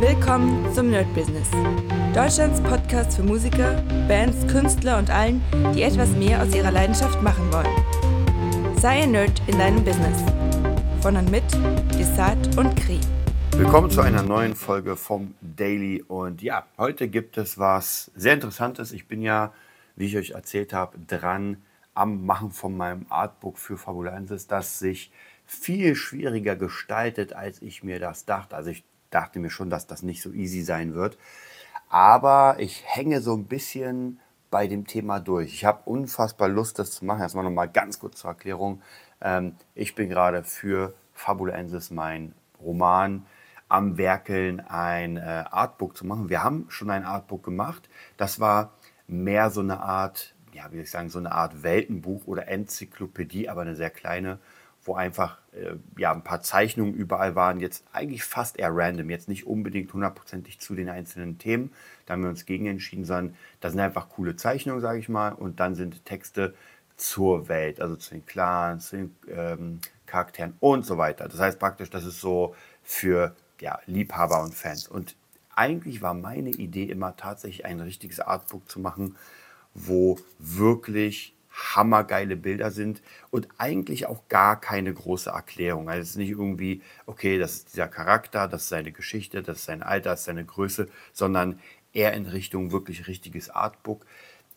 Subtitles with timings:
[0.00, 1.50] Willkommen zum Nerd Business.
[2.14, 5.40] Deutschlands Podcast für Musiker, Bands, Künstler und allen,
[5.74, 8.76] die etwas mehr aus ihrer Leidenschaft machen wollen.
[8.78, 10.22] Sei ein Nerd in deinem Business.
[11.00, 11.44] Von und mit
[11.98, 13.00] Desart und Kri.
[13.52, 16.04] Willkommen zu einer neuen Folge vom Daily.
[16.06, 18.92] Und ja, heute gibt es was sehr Interessantes.
[18.92, 19.54] Ich bin ja,
[19.96, 21.62] wie ich euch erzählt habe, dran
[21.94, 25.10] am Machen von meinem Artbook für Fabulensis, das sich
[25.46, 28.56] viel schwieriger gestaltet, als ich mir das dachte.
[28.56, 31.18] Also ich dachte mir schon, dass das nicht so easy sein wird.
[31.88, 35.52] Aber ich hänge so ein bisschen bei dem Thema durch.
[35.52, 37.20] Ich habe unfassbar Lust, das zu machen.
[37.20, 38.82] Erstmal nochmal ganz kurz zur Erklärung.
[39.20, 43.26] Ähm, ich bin gerade für Fabulensis, mein Roman,
[43.68, 46.28] am Werkeln ein äh, Artbook zu machen.
[46.28, 47.88] Wir haben schon ein Artbook gemacht.
[48.16, 48.72] Das war
[49.08, 53.48] mehr so eine Art, ja, wie soll ich sagen, so eine Art Weltenbuch oder Enzyklopädie,
[53.48, 54.38] aber eine sehr kleine
[54.86, 59.28] wo einfach äh, ja, ein paar Zeichnungen überall waren, jetzt eigentlich fast eher random, jetzt
[59.28, 61.72] nicht unbedingt hundertprozentig zu den einzelnen Themen.
[62.06, 65.30] Da haben wir uns gegen entschieden, sondern da sind einfach coole Zeichnungen, sage ich mal,
[65.32, 66.54] und dann sind Texte
[66.96, 71.28] zur Welt, also zu den Clans, zu den ähm, Charakteren und so weiter.
[71.28, 74.88] Das heißt praktisch, das ist so für ja, Liebhaber und Fans.
[74.88, 75.16] Und
[75.54, 79.16] eigentlich war meine Idee immer tatsächlich ein richtiges Artbook zu machen,
[79.74, 85.88] wo wirklich hammergeile Bilder sind und eigentlich auch gar keine große Erklärung.
[85.88, 89.58] Also es ist nicht irgendwie, okay, das ist dieser Charakter, das ist seine Geschichte, das
[89.58, 91.58] ist sein Alter, das ist seine Größe, sondern
[91.92, 94.04] eher in Richtung wirklich richtiges Artbook,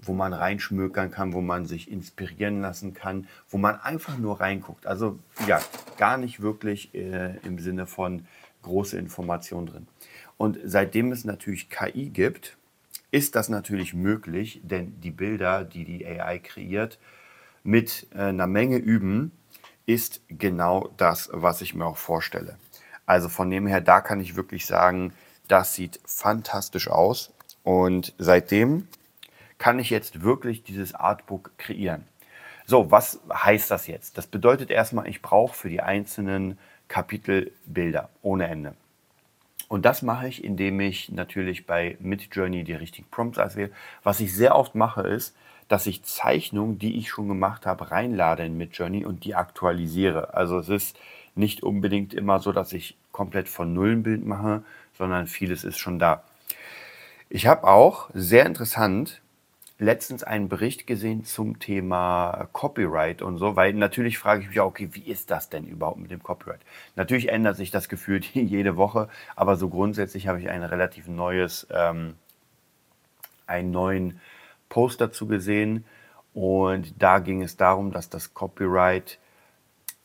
[0.00, 4.86] wo man reinschmökern kann, wo man sich inspirieren lassen kann, wo man einfach nur reinguckt.
[4.86, 5.60] Also ja,
[5.98, 8.26] gar nicht wirklich äh, im Sinne von
[8.62, 9.88] große Informationen drin.
[10.36, 12.57] Und seitdem es natürlich KI gibt,
[13.10, 16.98] ist das natürlich möglich, denn die Bilder, die die AI kreiert,
[17.62, 19.32] mit äh, einer Menge üben,
[19.86, 22.58] ist genau das, was ich mir auch vorstelle.
[23.06, 25.14] Also von dem her, da kann ich wirklich sagen,
[25.48, 27.32] das sieht fantastisch aus.
[27.62, 28.86] Und seitdem
[29.56, 32.04] kann ich jetzt wirklich dieses Artbook kreieren.
[32.66, 34.18] So, was heißt das jetzt?
[34.18, 38.74] Das bedeutet erstmal, ich brauche für die einzelnen Kapitel Bilder ohne Ende.
[39.68, 43.70] Und das mache ich, indem ich natürlich bei Midjourney die richtigen Prompts auswähle.
[44.02, 45.36] Was ich sehr oft mache, ist,
[45.68, 50.32] dass ich Zeichnungen, die ich schon gemacht habe, reinlade in Midjourney und die aktualisiere.
[50.34, 50.98] Also es ist
[51.34, 54.62] nicht unbedingt immer so, dass ich komplett von Null ein Bild mache,
[54.96, 56.22] sondern vieles ist schon da.
[57.28, 59.20] Ich habe auch, sehr interessant,
[59.78, 64.66] letztens einen Bericht gesehen zum Thema Copyright und so, weil natürlich frage ich mich auch,
[64.66, 66.60] okay, wie ist das denn überhaupt mit dem Copyright?
[66.96, 71.66] Natürlich ändert sich das Gefühl jede Woche, aber so grundsätzlich habe ich ein relativ neues,
[71.70, 72.16] ähm,
[73.46, 74.20] einen neuen
[74.68, 75.84] Post dazu gesehen
[76.34, 79.18] und da ging es darum, dass das Copyright,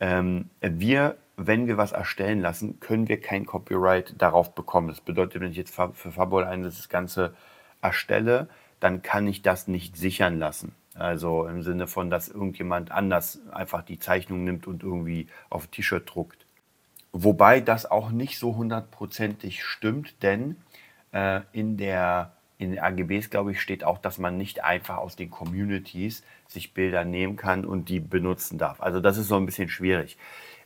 [0.00, 4.88] ähm, wir, wenn wir was erstellen lassen, können wir kein Copyright darauf bekommen.
[4.88, 7.34] Das bedeutet, wenn ich jetzt für Fabol ein das Ganze
[7.80, 8.48] erstelle,
[8.80, 10.74] dann kann ich das nicht sichern lassen.
[10.94, 16.10] Also im Sinne von, dass irgendjemand anders einfach die Zeichnung nimmt und irgendwie auf T-Shirt
[16.12, 16.44] druckt.
[17.12, 20.56] Wobei das auch nicht so hundertprozentig stimmt, denn
[21.12, 25.16] äh, in der in den AGBs, glaube ich, steht auch, dass man nicht einfach aus
[25.16, 28.82] den Communities sich Bilder nehmen kann und die benutzen darf.
[28.82, 30.18] Also das ist so ein bisschen schwierig.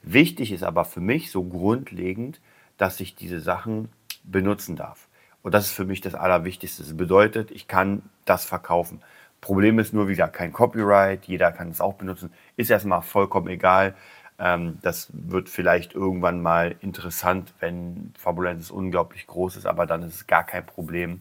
[0.02, 2.40] Wichtig ist aber für mich so grundlegend,
[2.78, 3.90] dass ich diese Sachen
[4.24, 5.06] benutzen darf.
[5.44, 6.82] Und das ist für mich das Allerwichtigste.
[6.82, 9.02] Das bedeutet, ich kann das verkaufen.
[9.42, 12.32] Problem ist nur wieder kein Copyright, jeder kann es auch benutzen.
[12.56, 13.94] Ist erstmal vollkommen egal.
[14.38, 20.14] Ähm, das wird vielleicht irgendwann mal interessant, wenn Fabulensis unglaublich groß ist, aber dann ist
[20.14, 21.20] es gar kein Problem,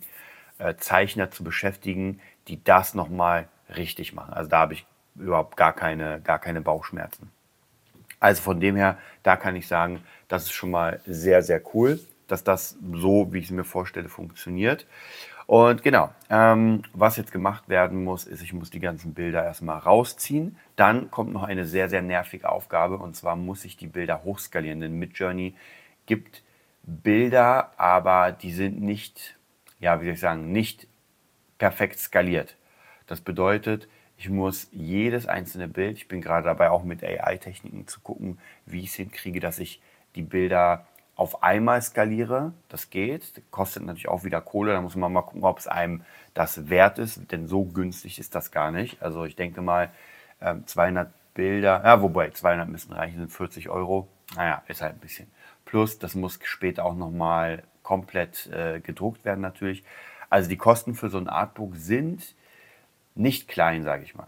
[0.57, 4.33] äh, Zeichner zu beschäftigen, die das nochmal richtig machen.
[4.33, 4.85] Also da habe ich
[5.15, 7.29] überhaupt gar keine, gar keine Bauchschmerzen.
[8.21, 11.99] Also von dem her, da kann ich sagen, das ist schon mal sehr, sehr cool
[12.33, 14.87] dass das so, wie ich es mir vorstelle, funktioniert.
[15.45, 19.77] Und genau, ähm, was jetzt gemacht werden muss, ist, ich muss die ganzen Bilder erstmal
[19.77, 20.57] rausziehen.
[20.75, 24.79] Dann kommt noch eine sehr, sehr nervige Aufgabe und zwar muss ich die Bilder hochskalieren.
[24.79, 25.53] Denn Midjourney
[26.07, 26.41] gibt
[26.81, 29.37] Bilder, aber die sind nicht,
[29.79, 30.87] ja, wie soll ich sagen, nicht
[31.59, 32.57] perfekt skaliert.
[33.05, 33.87] Das bedeutet,
[34.17, 38.79] ich muss jedes einzelne Bild, ich bin gerade dabei auch mit AI-Techniken zu gucken, wie
[38.79, 39.81] ich es hinkriege, dass ich
[40.15, 44.95] die Bilder auf einmal skaliere, das geht, das kostet natürlich auch wieder Kohle, da muss
[44.95, 48.71] man mal gucken, ob es einem das wert ist, denn so günstig ist das gar
[48.71, 49.01] nicht.
[49.01, 49.91] Also ich denke mal,
[50.65, 54.99] 200 ähm, Bilder, ja, wobei 200 müssen reichen, sind 40 Euro, naja, ist halt ein
[54.99, 55.27] bisschen.
[55.65, 59.83] Plus, das muss später auch nochmal komplett äh, gedruckt werden natürlich.
[60.29, 62.35] Also die Kosten für so ein Artbook sind
[63.15, 64.27] nicht klein, sage ich mal.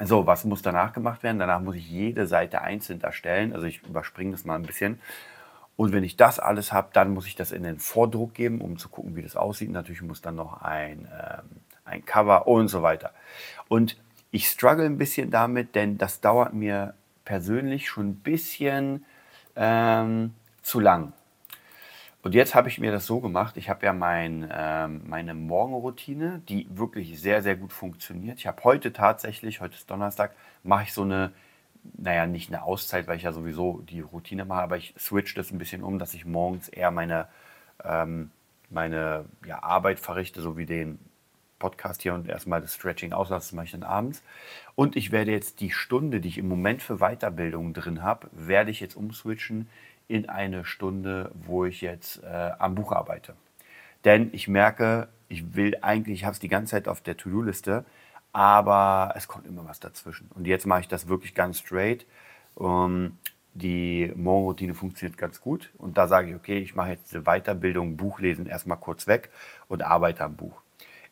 [0.00, 1.38] So, was muss danach gemacht werden?
[1.38, 3.52] Danach muss ich jede Seite einzeln erstellen.
[3.52, 5.00] Also ich überspringe das mal ein bisschen
[5.78, 8.78] Und wenn ich das alles habe, dann muss ich das in den Vordruck geben, um
[8.78, 9.70] zu gucken, wie das aussieht.
[9.70, 13.12] Natürlich muss dann noch ein, ähm, ein Cover und so weiter.
[13.68, 13.96] Und
[14.32, 16.94] ich struggle ein bisschen damit, denn das dauert mir
[17.24, 19.04] persönlich schon ein bisschen
[19.54, 21.12] ähm, zu lang.
[22.22, 26.42] Und jetzt habe ich mir das so gemacht, ich habe ja mein, ähm, meine Morgenroutine,
[26.48, 28.38] die wirklich sehr, sehr gut funktioniert.
[28.38, 30.34] Ich habe heute tatsächlich, heute ist Donnerstag,
[30.64, 31.30] mache ich so eine
[31.96, 35.50] naja, nicht eine Auszeit, weil ich ja sowieso die Routine mache, aber ich switch das
[35.50, 37.28] ein bisschen um, dass ich morgens eher meine,
[37.84, 38.30] ähm,
[38.70, 40.98] meine ja, Arbeit verrichte, so wie den
[41.58, 44.22] Podcast hier und erstmal das Stretching auslasse, das mache ich dann abends.
[44.74, 48.70] Und ich werde jetzt die Stunde, die ich im Moment für Weiterbildung drin habe, werde
[48.70, 49.68] ich jetzt umswitchen
[50.06, 53.34] in eine Stunde, wo ich jetzt äh, am Buch arbeite.
[54.04, 57.84] Denn ich merke, ich will eigentlich, ich habe es die ganze Zeit auf der To-Do-Liste,
[58.32, 60.30] aber es kommt immer was dazwischen.
[60.34, 62.06] Und jetzt mache ich das wirklich ganz straight.
[62.54, 63.18] Um,
[63.54, 67.96] die Morgenroutine funktioniert ganz gut und da sage ich, okay, ich mache jetzt diese Weiterbildung,
[67.96, 69.30] Buchlesen erstmal kurz weg
[69.66, 70.62] und arbeite am Buch.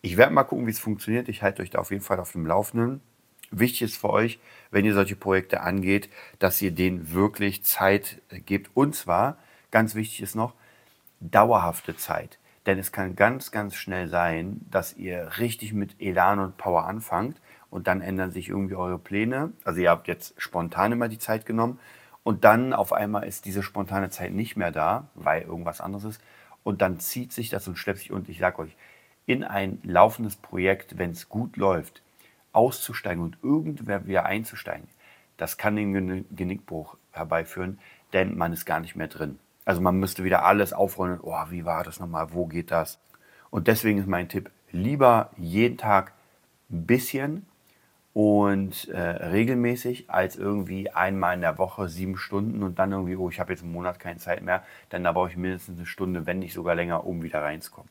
[0.01, 1.29] Ich werde mal gucken, wie es funktioniert.
[1.29, 3.01] Ich halte euch da auf jeden Fall auf dem Laufenden.
[3.51, 4.39] Wichtig ist für euch,
[4.71, 6.09] wenn ihr solche Projekte angeht,
[6.39, 8.71] dass ihr denen wirklich Zeit gebt.
[8.75, 9.39] Und zwar,
[9.71, 10.55] ganz wichtig ist noch,
[11.21, 12.39] dauerhafte Zeit.
[12.67, 17.41] Denn es kann ganz, ganz schnell sein, dass ihr richtig mit Elan und Power anfangt
[17.71, 19.53] und dann ändern sich irgendwie eure Pläne.
[19.65, 21.79] Also ihr habt jetzt spontan immer die Zeit genommen
[22.25, 26.21] und dann auf einmal ist diese spontane Zeit nicht mehr da, weil irgendwas anderes ist.
[26.65, 28.11] Und dann zieht sich das und schleppt sich.
[28.11, 28.77] Und ich sage euch,
[29.27, 32.03] in ein laufendes Projekt, wenn es gut läuft,
[32.53, 34.89] auszusteigen und irgendwer wieder einzusteigen,
[35.37, 37.79] das kann den Genickbruch herbeiführen,
[38.13, 39.39] denn man ist gar nicht mehr drin.
[39.67, 41.19] Also man müsste wieder alles aufrollen.
[41.21, 42.33] Oh, wie war das nochmal?
[42.33, 42.99] Wo geht das?
[43.51, 46.13] Und deswegen ist mein Tipp, lieber jeden Tag
[46.71, 47.47] ein bisschen
[48.13, 53.29] und äh, regelmäßig als irgendwie einmal in der Woche sieben Stunden und dann irgendwie, oh,
[53.29, 56.27] ich habe jetzt einen Monat keine Zeit mehr, denn da brauche ich mindestens eine Stunde,
[56.27, 57.91] wenn nicht sogar länger, um wieder reinzukommen.